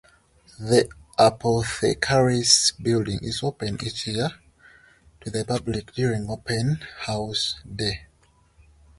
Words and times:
The 0.57 0.89
Apothecaries' 1.19 2.73
building 2.81 3.19
is 3.21 3.43
open 3.43 3.77
each 3.85 4.07
year 4.07 4.31
to 5.19 5.29
the 5.29 5.45
public 5.45 5.93
during 5.93 6.27
Open 6.27 6.77
House 7.05 7.59
Day. 7.71 8.07